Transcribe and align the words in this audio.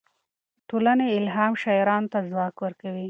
ټولنې 0.69 1.07
الهام 1.17 1.53
شاعرانو 1.63 2.11
ته 2.13 2.19
ځواک 2.29 2.55
ورکوي. 2.63 2.99